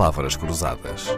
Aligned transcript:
palavras 0.00 0.34
cruzadas. 0.34 1.08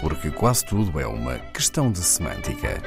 Porque 0.00 0.30
quase 0.30 0.64
tudo 0.66 1.00
é 1.00 1.04
uma 1.04 1.36
questão 1.52 1.90
de 1.90 1.98
semântica. 1.98 2.80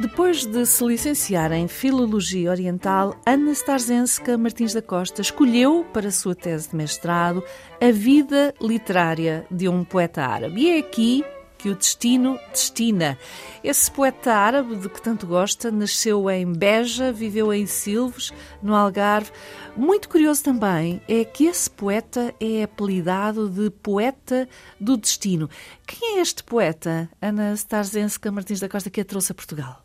Depois 0.00 0.44
de 0.44 0.66
se 0.66 0.84
licenciar 0.84 1.52
em 1.52 1.68
Filologia 1.68 2.50
Oriental, 2.50 3.14
Ana 3.24 3.52
Starzenska 3.52 4.36
Martins 4.36 4.74
da 4.74 4.82
Costa 4.82 5.20
escolheu 5.20 5.86
para 5.92 6.08
a 6.08 6.10
sua 6.10 6.34
tese 6.34 6.70
de 6.70 6.76
mestrado 6.76 7.40
a 7.80 7.92
vida 7.92 8.52
literária 8.60 9.46
de 9.48 9.68
um 9.68 9.84
poeta 9.84 10.24
árabe. 10.24 10.62
E 10.62 10.70
é 10.70 10.78
aqui 10.80 11.24
que 11.64 11.70
o 11.70 11.74
destino 11.74 12.38
destina. 12.52 13.18
Esse 13.62 13.90
poeta 13.90 14.34
árabe 14.34 14.76
de 14.76 14.86
que 14.86 15.00
tanto 15.00 15.26
gosta 15.26 15.70
nasceu 15.70 16.28
em 16.28 16.52
Beja, 16.52 17.10
viveu 17.10 17.54
em 17.54 17.64
Silves, 17.64 18.34
no 18.62 18.74
Algarve. 18.74 19.30
Muito 19.74 20.10
curioso 20.10 20.44
também 20.44 21.00
é 21.08 21.24
que 21.24 21.46
esse 21.46 21.70
poeta 21.70 22.34
é 22.38 22.64
apelidado 22.64 23.48
de 23.48 23.70
poeta 23.70 24.46
do 24.78 24.94
destino. 24.98 25.48
Quem 25.86 26.18
é 26.18 26.20
este 26.20 26.44
poeta, 26.44 27.08
Ana 27.18 27.54
Starzenska 27.54 28.30
Martins 28.30 28.60
da 28.60 28.68
Costa, 28.68 28.90
que 28.90 29.00
a 29.00 29.04
trouxe 29.04 29.32
a 29.32 29.34
Portugal? 29.34 29.83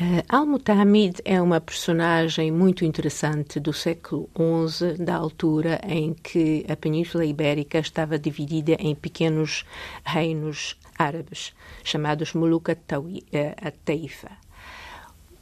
Uh, 0.00 0.24
Al-Mutamid 0.26 1.20
é 1.24 1.40
uma 1.40 1.60
personagem 1.60 2.50
muito 2.50 2.84
interessante 2.84 3.60
do 3.60 3.72
século 3.72 4.28
XI, 4.66 4.94
da 5.04 5.16
altura 5.16 5.80
em 5.86 6.14
que 6.14 6.64
a 6.68 6.74
Península 6.74 7.26
Ibérica 7.26 7.78
estava 7.78 8.18
dividida 8.18 8.72
em 8.80 8.94
pequenos 8.94 9.66
reinos 10.02 10.76
árabes, 10.98 11.54
chamados 11.84 12.32
Muluk 12.32 12.70
at-Taifa. 12.70 14.30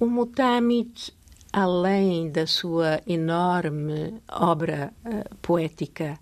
O 0.00 0.06
Mutamid, 0.06 1.12
além 1.52 2.30
da 2.30 2.46
sua 2.46 3.00
enorme 3.06 4.20
obra 4.28 4.92
uh, 5.04 5.36
poética, 5.36 6.04
eh, 6.04 6.18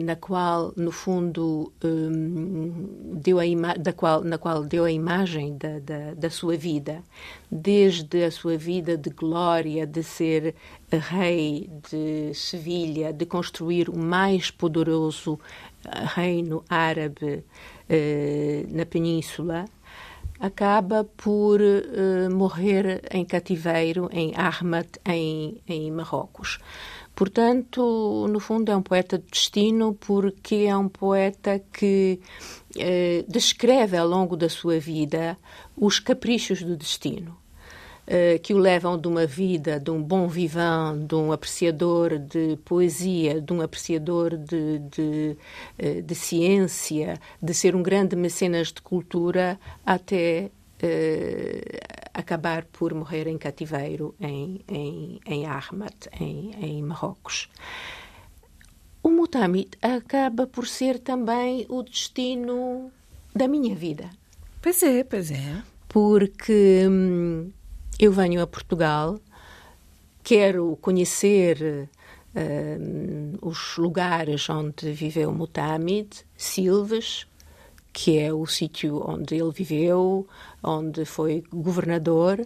na 0.00 0.14
qual 0.14 0.72
no 0.76 0.92
fundo 0.92 1.72
um, 1.82 3.14
deu 3.14 3.40
a 3.40 3.44
da 3.78 3.92
qual 3.92 4.22
na 4.22 4.38
qual 4.38 4.62
deu 4.62 4.84
a 4.84 4.92
imagem 4.92 5.56
da, 5.56 5.80
da, 5.80 6.14
da, 6.14 6.30
sua 6.30 6.56
vida. 6.56 7.02
Desde 7.50 8.24
a 8.24 8.30
sua 8.30 8.56
vida 8.56 8.96
de 8.96 9.10
glória 9.10 9.84
de 9.84 10.02
ser 10.04 10.54
rei 10.88 11.68
de 11.90 12.32
Sevilha 12.32 13.12
de 13.12 13.26
construir 13.26 13.88
o 13.88 13.98
mais 13.98 14.50
poderoso 14.50 15.38
eh, 15.84 16.04
reino 16.14 16.62
árabe 16.68 17.44
na 18.70 18.86
península 18.86 19.66
acaba 20.40 21.04
por 21.04 21.60
morrer 22.34 23.02
em 23.10 23.24
cativeiro 23.24 24.08
em 24.10 24.34
Armat 24.34 24.98
em, 25.04 25.60
em 25.68 25.90
Marrocos 25.90 26.58
Portanto, 27.14 28.26
no 28.28 28.40
fundo, 28.40 28.72
é 28.72 28.76
um 28.76 28.82
poeta 28.82 29.18
de 29.18 29.26
destino 29.30 29.94
porque 29.94 30.66
é 30.68 30.76
um 30.76 30.88
poeta 30.88 31.62
que 31.72 32.20
eh, 32.78 33.24
descreve 33.28 33.96
ao 33.96 34.08
longo 34.08 34.36
da 34.36 34.48
sua 34.48 34.78
vida 34.78 35.36
os 35.76 35.98
caprichos 35.98 36.62
do 36.62 36.76
destino. 36.76 37.42
Eh, 38.04 38.38
que 38.38 38.52
o 38.52 38.58
levam 38.58 38.98
de 38.98 39.06
uma 39.06 39.26
vida 39.26 39.78
de 39.78 39.88
um 39.90 40.02
bom 40.02 40.26
vivant, 40.26 41.06
de 41.06 41.14
um 41.14 41.30
apreciador 41.30 42.18
de 42.18 42.58
poesia, 42.64 43.40
de 43.40 43.52
um 43.52 43.60
apreciador 43.60 44.36
de, 44.36 44.80
de, 44.80 45.36
eh, 45.78 46.00
de 46.00 46.14
ciência, 46.14 47.20
de 47.40 47.54
ser 47.54 47.76
um 47.76 47.82
grande 47.82 48.16
mecenas 48.16 48.72
de 48.72 48.82
cultura, 48.82 49.58
até 49.86 50.50
acabar 52.14 52.64
por 52.64 52.94
morrer 52.94 53.26
em 53.26 53.38
cativeiro 53.38 54.14
em, 54.20 54.60
em, 54.68 55.20
em 55.26 55.46
Armat, 55.46 56.08
em, 56.20 56.52
em 56.60 56.82
Marrocos. 56.82 57.48
O 59.02 59.10
Mutamid 59.10 59.76
acaba 59.82 60.46
por 60.46 60.66
ser 60.66 60.98
também 60.98 61.66
o 61.68 61.82
destino 61.82 62.92
da 63.34 63.48
minha 63.48 63.74
vida. 63.74 64.10
Pois 64.60 64.82
é, 64.82 65.02
pois 65.02 65.30
é. 65.30 65.62
Porque 65.88 66.86
hum, 66.88 67.50
eu 67.98 68.12
venho 68.12 68.40
a 68.40 68.46
Portugal, 68.46 69.18
quero 70.22 70.78
conhecer 70.80 71.88
hum, 72.36 73.32
os 73.42 73.76
lugares 73.76 74.48
onde 74.48 74.92
viveu 74.92 75.32
Mutamid, 75.32 76.24
Silves, 76.36 77.26
que 77.92 78.18
é 78.18 78.32
o 78.32 78.46
sítio 78.46 79.02
onde 79.06 79.34
ele 79.34 79.50
viveu, 79.50 80.26
onde 80.62 81.04
foi 81.04 81.44
governador. 81.52 82.40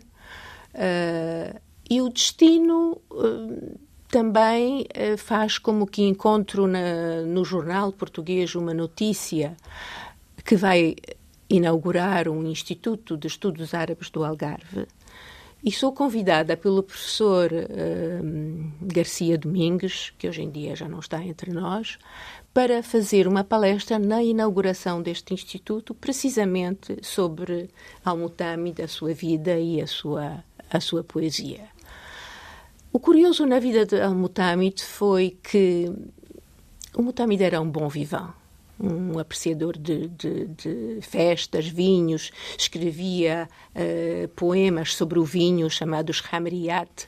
Uh, 0.75 1.61
e 1.89 2.03
o 2.03 2.09
destino 2.09 3.01
uh, 3.11 3.79
também 4.09 4.83
uh, 4.83 5.17
faz 5.17 5.57
como 5.57 5.87
que 5.87 6.03
encontro 6.03 6.67
na, 6.67 7.23
no 7.23 7.45
jornal 7.45 7.93
português 7.93 8.55
uma 8.55 8.75
notícia 8.75 9.57
que 10.45 10.57
vai 10.57 10.97
inaugurar 11.49 12.29
um 12.29 12.45
Instituto 12.47 13.17
de 13.17 13.29
Estudos 13.29 13.73
Árabes 13.73 14.11
do 14.11 14.25
Algarve. 14.25 14.87
E 15.67 15.73
sou 15.73 15.93
convidada 15.93 16.57
pelo 16.57 16.81
professor 16.81 17.51
Garcia 18.81 19.37
Domingues, 19.37 20.13
que 20.17 20.29
hoje 20.29 20.43
em 20.43 20.49
dia 20.49 20.77
já 20.77 20.89
não 20.89 21.01
está 21.01 21.21
entre 21.25 21.51
nós, 21.53 21.99
para 22.55 22.85
fazer 22.85 23.27
uma 23.27 23.43
palestra 23.43 23.99
na 23.99 24.23
inauguração 24.23 25.03
deste 25.03 25.35
instituto, 25.35 25.93
precisamente 25.93 26.97
sobre 27.03 27.69
Al-Mutamid, 28.05 28.81
a 28.81 28.87
sua 28.87 29.13
vida 29.13 29.59
e 29.59 29.81
a 29.81 29.89
sua, 29.89 30.45
a 30.71 30.79
sua 30.79 31.03
poesia. 31.03 31.65
O 32.93 33.01
curioso 33.01 33.45
na 33.45 33.59
vida 33.59 33.85
de 33.85 34.01
Al-Mutamid 34.01 34.85
foi 34.85 35.37
que 35.43 35.93
o 36.97 37.03
Mutamid 37.03 37.43
era 37.43 37.61
um 37.61 37.69
bom 37.69 37.89
vivant, 37.89 38.31
um 38.79 39.19
apreciador 39.19 39.77
de, 39.79 40.09
de, 40.09 40.47
de, 40.47 40.99
festas, 41.01 41.67
vinhos, 41.67 42.31
escrevia 42.59 43.49
uh, 43.75 44.29
poemas 44.29 44.95
sobre 44.95 45.19
o 45.19 45.25
vinho 45.25 45.69
chamados 45.71 46.23
Hamriyat, 46.31 47.07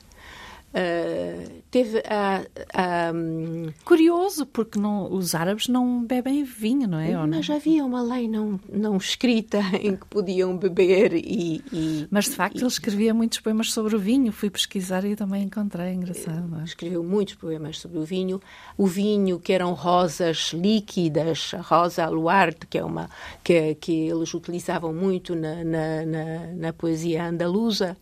Uh, 0.69 1.63
teve 1.71 2.03
a, 2.07 3.11
um... 3.11 3.71
curioso 3.83 4.45
porque 4.45 4.77
não, 4.77 5.11
os 5.11 5.33
árabes 5.33 5.67
não 5.67 6.03
bebem 6.05 6.43
vinho, 6.43 6.87
não 6.87 6.99
é? 6.99 7.11
Mas 7.25 7.49
não? 7.49 7.55
havia 7.55 7.83
uma 7.83 8.03
lei 8.03 8.27
não 8.27 8.59
não 8.71 8.95
escrita 8.97 9.59
em 9.81 9.95
que 9.95 10.05
podiam 10.05 10.55
beber 10.55 11.15
e, 11.15 11.63
e 11.73 12.07
mas 12.11 12.25
de 12.25 12.35
facto 12.35 12.57
e, 12.57 12.59
ele 12.59 12.67
escrevia 12.67 13.15
muitos 13.15 13.39
poemas 13.39 13.71
sobre 13.71 13.95
o 13.95 13.99
vinho. 13.99 14.31
Fui 14.31 14.49
pesquisar 14.51 15.03
e 15.05 15.15
também 15.15 15.43
encontrei 15.43 15.93
engraçado. 15.93 16.59
É? 16.59 16.63
Escreveu 16.63 17.03
muitos 17.03 17.33
poemas 17.33 17.79
sobre 17.79 17.97
o 17.97 18.03
vinho. 18.03 18.39
O 18.77 18.85
vinho 18.85 19.39
que 19.39 19.51
eram 19.51 19.73
rosas 19.73 20.51
líquidas, 20.53 21.51
a 21.55 21.61
rosa 21.61 22.05
aluarte 22.05 22.67
que 22.67 22.77
é 22.77 22.83
uma 22.83 23.09
que 23.43 23.73
que 23.75 24.07
eles 24.07 24.35
utilizavam 24.35 24.93
muito 24.93 25.33
na, 25.33 25.63
na, 25.63 26.05
na, 26.05 26.47
na 26.53 26.73
poesia 26.73 27.25
andaluza. 27.25 27.97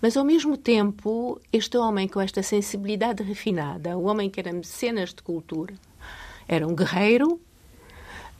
Mas, 0.00 0.16
ao 0.16 0.24
mesmo 0.24 0.56
tempo, 0.56 1.40
este 1.52 1.76
homem 1.76 2.06
com 2.06 2.20
esta 2.20 2.42
sensibilidade 2.42 3.22
refinada, 3.22 3.96
o 3.96 4.04
homem 4.04 4.30
que 4.30 4.38
era 4.38 4.52
mecenas 4.52 5.12
de 5.12 5.22
cultura, 5.22 5.74
era 6.46 6.66
um 6.66 6.74
guerreiro. 6.74 7.40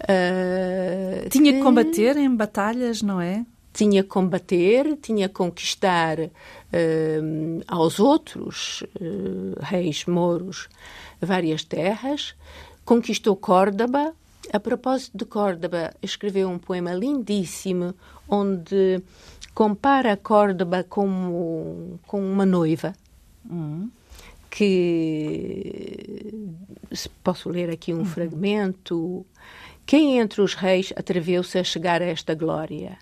Uh, 0.01 1.29
tinha 1.29 1.53
que 1.53 1.61
combater 1.61 2.17
em 2.17 2.35
batalhas, 2.35 3.03
não 3.03 3.21
é? 3.21 3.45
Tinha 3.73 4.03
que 4.03 4.09
combater, 4.09 4.97
tinha 5.03 5.29
que 5.29 5.35
conquistar 5.35 6.19
uh, 6.21 6.31
aos 7.67 7.99
outros 7.99 8.83
uh, 9.01 9.57
reis 9.61 10.05
mouros 10.07 10.69
várias 11.21 11.65
terras, 11.65 12.35
conquistou 12.85 13.37
Córdoba. 13.37 14.15
A 14.51 14.59
propósito 14.59 15.19
de 15.19 15.25
Córdoba, 15.27 15.93
escreveu 16.01 16.49
um 16.49 16.59
poema 16.59 16.95
lindíssimo 16.95 17.95
onde 18.28 19.03
compara 19.59 20.16
Córdoba 20.16 20.84
com, 20.84 21.99
com 22.07 22.21
uma 22.21 22.47
noiva. 22.47 22.93
Hum. 23.45 23.91
Que 24.49 26.33
posso 27.25 27.49
ler 27.49 27.69
aqui 27.69 27.93
um 27.93 27.99
uhum. 27.99 28.05
fragmento. 28.05 29.27
Quem 29.84 30.21
entre 30.21 30.43
os 30.43 30.55
reis 30.55 30.93
atreveu-se 30.95 31.59
a 31.59 31.65
chegar 31.65 32.01
a 32.01 32.05
esta 32.05 32.37
glória? 32.37 32.99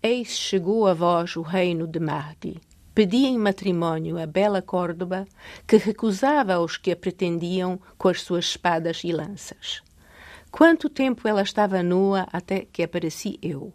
Eis 0.00 0.38
chegou 0.38 0.86
a 0.86 0.94
vós 0.94 1.34
o 1.34 1.42
reino 1.42 1.84
de 1.84 1.98
Mahdi. 1.98 2.60
Pedi 2.94 3.26
em 3.26 3.36
matrimónio 3.36 4.22
a 4.22 4.26
bela 4.26 4.62
Córdoba, 4.62 5.26
que 5.66 5.78
recusava 5.78 6.54
aos 6.54 6.76
que 6.76 6.92
a 6.92 6.96
pretendiam 6.96 7.76
com 7.96 8.06
as 8.06 8.22
suas 8.22 8.44
espadas 8.44 9.02
e 9.02 9.10
lanças. 9.10 9.82
Quanto 10.52 10.88
tempo 10.88 11.26
ela 11.26 11.42
estava 11.42 11.82
nua 11.82 12.28
até 12.32 12.60
que 12.60 12.84
apareci 12.84 13.36
eu 13.42 13.72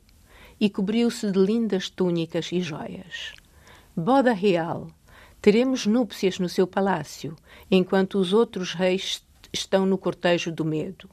e 0.63 0.69
cobriu-se 0.69 1.29
de 1.29 1.37
lindas 1.37 1.89
túnicas 1.89 2.49
e 2.53 2.61
joias. 2.61 3.33
Boda 3.93 4.31
real, 4.31 4.87
teremos 5.41 5.85
núpcias 5.85 6.39
no 6.39 6.47
seu 6.47 6.65
palácio, 6.65 7.35
enquanto 7.69 8.17
os 8.17 8.31
outros 8.31 8.73
reis 8.73 9.21
estão 9.51 9.85
no 9.85 9.97
cortejo 9.97 10.53
do 10.53 10.63
medo. 10.63 11.09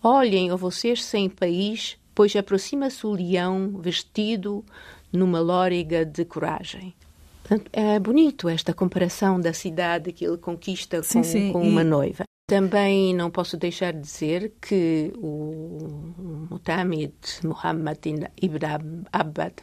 Olhem, 0.00 0.52
ó 0.52 0.56
vocês 0.56 1.02
sem 1.02 1.28
país, 1.28 1.96
pois 2.14 2.36
aproxima-se 2.36 3.04
o 3.04 3.10
leão 3.10 3.76
vestido 3.80 4.64
numa 5.12 5.40
lóriga 5.40 6.04
de 6.04 6.24
coragem. 6.24 6.94
Portanto, 7.42 7.68
é 7.72 7.98
bonito 7.98 8.48
esta 8.48 8.72
comparação 8.72 9.40
da 9.40 9.52
cidade 9.52 10.12
que 10.12 10.24
ele 10.24 10.38
conquista 10.38 10.98
com, 10.98 11.24
sim, 11.24 11.52
com 11.52 11.60
uma 11.60 11.82
noiva. 11.82 12.22
Também 12.46 13.12
não 13.14 13.32
posso 13.32 13.56
deixar 13.56 13.92
de 13.92 14.00
dizer 14.00 14.52
que 14.60 15.12
o 15.16 16.12
Mutamid 16.54 17.12
Muhammad 17.42 17.98
Ibn 18.40 19.06
Abbad 19.12 19.54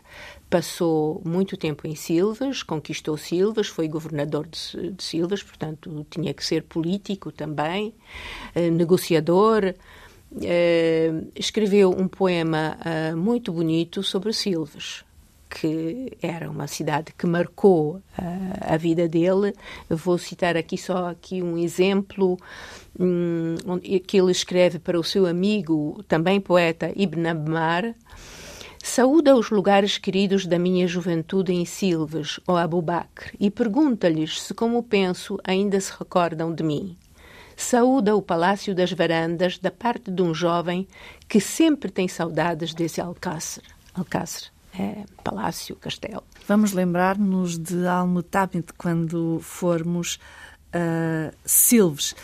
passou 0.49 1.21
muito 1.25 1.55
tempo 1.55 1.88
em 1.88 1.95
Silvas, 1.95 2.63
conquistou 2.63 3.15
Silvas, 3.15 3.67
foi 3.67 3.88
governador 3.88 4.45
de, 4.45 4.91
de 4.91 5.01
Silvas, 5.01 5.41
portanto 5.41 6.05
tinha 6.09 6.33
que 6.33 6.45
ser 6.45 6.63
político 6.63 7.31
também, 7.31 7.95
eh, 8.53 8.69
negociador. 8.69 9.73
Eh, 10.41 11.11
escreveu 11.35 11.91
um 11.91 12.07
poema 12.09 12.77
eh, 12.83 13.15
muito 13.15 13.53
bonito 13.53 14.03
sobre 14.03 14.33
Silvas, 14.33 15.05
que 15.51 16.18
era 16.21 16.50
uma 16.50 16.65
cidade 16.65 17.13
que 17.18 17.27
marcou 17.27 17.98
uh, 17.98 18.01
a 18.62 18.77
vida 18.77 19.07
dele. 19.07 19.53
Eu 19.89 19.98
vou 19.98 20.18
citar 20.18 20.56
aqui 20.56 20.77
só 20.77 21.09
aqui 21.09 21.44
um 21.44 21.57
exemplo 21.57 22.38
um, 22.98 23.56
que 24.07 24.18
ele 24.18 24.31
escreve 24.31 24.80
para 24.80 24.98
o 24.98 25.03
seu 25.03 25.25
amigo, 25.25 26.01
também 26.07 26.39
poeta, 26.39 26.92
Ibn 26.95 27.27
Ammar. 27.27 27.94
Saúda 28.81 29.36
os 29.36 29.50
lugares 29.51 29.98
queridos 29.98 30.48
da 30.48 30.57
minha 30.57 30.88
juventude 30.88 31.54
em 31.54 31.65
Silves, 31.65 32.39
ó 32.47 32.56
Abu 32.57 32.81
Bakr, 32.81 33.36
e 33.39 33.51
pergunta-lhes 33.51 34.42
se, 34.42 34.54
como 34.54 34.81
penso, 34.81 35.38
ainda 35.44 35.80
se 35.80 35.92
recordam 35.92 36.56
de 36.56 36.63
mim. 36.63 36.97
Saúda 37.56 38.15
o 38.15 38.21
Palácio 38.21 38.74
das 38.74 38.92
Varandas 38.92 39.59
da 39.59 39.69
parte 39.69 40.09
de 40.09 40.21
um 40.21 40.33
jovem 40.33 40.88
que 41.27 41.39
sempre 41.39 41.92
tem 41.92 42.07
saudades 42.07 42.74
desse 42.74 43.00
alcácer. 43.00 43.63
Alcácer 43.94 44.50
é, 44.77 45.03
palácio, 45.23 45.75
castelo. 45.75 46.23
Vamos 46.47 46.73
lembrar-nos 46.73 47.57
de 47.57 47.85
Almutabit 47.88 48.73
quando 48.77 49.39
formos 49.41 50.19
a 50.73 51.31
Silves. 51.45 52.15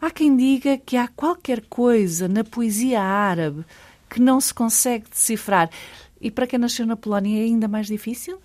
Há 0.00 0.10
quem 0.10 0.36
diga 0.36 0.78
que 0.78 0.96
há 0.96 1.06
qualquer 1.08 1.62
coisa 1.68 2.26
na 2.26 2.42
poesia 2.42 3.00
árabe 3.00 3.64
que 4.10 4.20
não 4.20 4.40
se 4.40 4.52
consegue 4.52 5.08
decifrar. 5.08 5.70
E 6.20 6.30
para 6.30 6.46
quem 6.46 6.58
nasceu 6.58 6.86
na 6.86 6.96
Polónia 6.96 7.40
é 7.40 7.44
ainda 7.44 7.68
mais 7.68 7.86
difícil? 7.86 8.40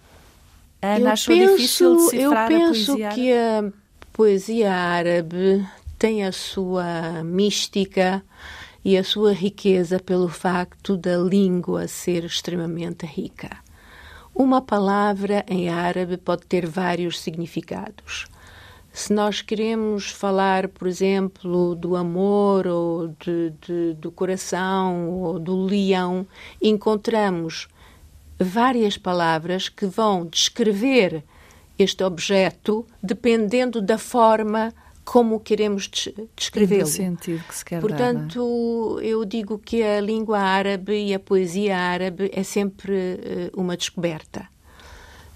Ana, 0.81 1.13
achou 1.13 1.35
penso, 1.35 1.55
difícil 1.55 1.95
decifrar 1.95 2.51
eu 2.51 2.59
penso 2.59 3.03
a 3.03 3.09
que 3.09 3.33
a 3.33 3.71
poesia 4.13 4.71
árabe 4.71 5.65
tem 5.97 6.23
a 6.23 6.31
sua 6.31 7.23
mística, 7.23 8.23
e 8.87 8.97
a 8.97 9.03
sua 9.03 9.33
riqueza 9.33 9.99
pelo 9.99 10.29
facto 10.29 10.95
da 10.95 11.17
língua 11.17 11.89
ser 11.89 12.23
extremamente 12.23 13.05
rica. 13.05 13.57
Uma 14.33 14.61
palavra 14.61 15.43
em 15.45 15.67
árabe 15.67 16.15
pode 16.15 16.45
ter 16.45 16.65
vários 16.65 17.19
significados. 17.19 18.27
Se 18.93 19.11
nós 19.11 19.41
queremos 19.41 20.09
falar, 20.09 20.69
por 20.69 20.87
exemplo, 20.87 21.75
do 21.75 21.97
amor 21.97 22.65
ou 22.65 23.09
de, 23.19 23.53
de, 23.61 23.93
do 23.95 24.09
coração 24.09 25.09
ou 25.19 25.37
do 25.37 25.65
leão, 25.65 26.25
encontramos 26.61 27.67
várias 28.39 28.97
palavras 28.97 29.67
que 29.67 29.85
vão 29.85 30.25
descrever 30.25 31.25
este 31.77 32.05
objeto 32.05 32.85
dependendo 33.03 33.81
da 33.81 33.97
forma 33.97 34.73
como 35.07 35.39
queremos 35.39 35.89
descrevê-lo. 36.35 36.81
No 36.81 36.87
sentido 36.87 37.41
que 37.47 37.55
se 37.55 37.63
quer 37.63 37.79
Portanto, 37.79 38.97
dar, 38.97 39.05
é? 39.05 39.07
eu 39.07 39.23
digo 39.23 39.57
que 39.57 39.81
a 39.81 40.01
língua 40.01 40.37
árabe 40.37 41.01
e 41.01 41.13
a 41.13 41.19
poesia 41.19 41.77
árabe 41.77 42.29
é 42.33 42.43
sempre 42.43 42.91
uh, 42.93 43.59
uma 43.61 43.77
descoberta. 43.77 44.49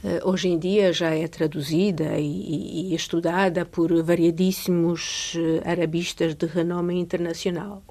Uh, 0.04 0.30
hoje 0.30 0.50
em 0.50 0.60
dia 0.60 0.92
já 0.92 1.12
é 1.12 1.26
traduzida 1.26 2.20
e, 2.20 2.92
e 2.92 2.96
estudada 2.96 3.64
por 3.64 3.94
variadíssimos 4.04 5.36
uh, 5.36 5.62
arabistas 5.66 6.36
de 6.36 6.46
renome 6.48 7.00
internacional. 7.00 7.82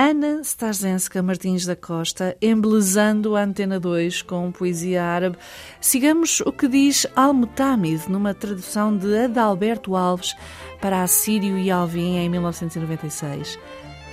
Ana 0.00 0.42
Starzenska 0.42 1.22
Martins 1.22 1.66
da 1.66 1.74
Costa, 1.74 2.36
embelezando 2.40 3.34
a 3.34 3.42
Antena 3.42 3.80
2 3.80 4.22
com 4.22 4.52
poesia 4.52 5.02
árabe. 5.02 5.36
Sigamos 5.80 6.40
o 6.40 6.52
que 6.52 6.68
diz 6.68 7.04
Al-Mutamid, 7.16 8.08
numa 8.08 8.32
tradução 8.32 8.96
de 8.96 9.24
Adalberto 9.24 9.96
Alves 9.96 10.36
para 10.80 11.02
Assírio 11.02 11.58
e 11.58 11.70
Alvim 11.70 12.16
em 12.16 12.28
1996. 12.28 13.58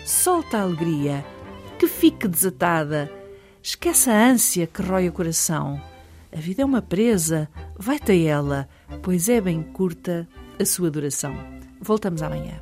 Solta 0.05 0.57
a 0.57 0.61
alegria, 0.61 1.25
que 1.79 1.87
fique 1.87 2.27
desatada. 2.27 3.11
Esquece 3.61 4.09
a 4.09 4.27
ânsia 4.27 4.67
que 4.67 4.81
rói 4.81 5.09
o 5.09 5.11
coração. 5.11 5.81
A 6.35 6.39
vida 6.39 6.61
é 6.61 6.65
uma 6.65 6.81
presa, 6.81 7.49
vai-te 7.77 8.11
a 8.11 8.15
ela, 8.15 8.69
pois 9.01 9.29
é 9.29 9.39
bem 9.39 9.63
curta 9.63 10.27
a 10.59 10.65
sua 10.65 10.91
duração. 10.91 11.35
Voltamos 11.81 12.21
amanhã. 12.21 12.61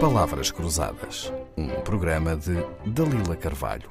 Palavras 0.00 0.50
Cruzadas, 0.50 1.32
um 1.56 1.68
programa 1.82 2.36
de 2.36 2.54
Dalila 2.86 3.36
Carvalho. 3.36 3.88